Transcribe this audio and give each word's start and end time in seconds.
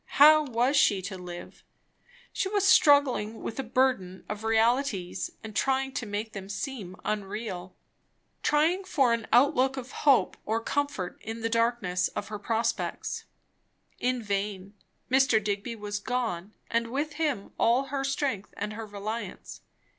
how 0.17 0.41
was 0.43 0.75
she 0.75 0.99
to 0.99 1.15
live? 1.15 1.63
She 2.33 2.49
was 2.49 2.67
struggling 2.67 3.43
with 3.43 3.59
a 3.59 3.63
burden 3.63 4.25
of 4.27 4.43
realities 4.43 5.29
and 5.43 5.55
trying 5.55 5.91
to 5.91 6.07
make 6.07 6.33
them 6.33 6.49
seem 6.49 6.95
unreal, 7.05 7.75
trying 8.41 8.83
for 8.83 9.13
an 9.13 9.27
outlook 9.31 9.77
of 9.77 9.91
hope 9.91 10.37
or 10.43 10.59
comfort 10.59 11.19
in 11.21 11.41
the 11.41 11.49
darkness 11.49 12.07
of 12.15 12.29
her 12.29 12.39
prospects. 12.39 13.25
In 13.99 14.23
vain; 14.23 14.73
Mr. 15.11 15.43
Digby 15.43 15.75
was 15.75 15.99
gone, 15.99 16.55
and 16.71 16.87
with 16.87 17.13
him 17.21 17.51
all 17.59 17.89
her 17.93 18.03
strength 18.03 18.55
and 18.57 18.73
her 18.73 18.87
reliance. 18.87 19.61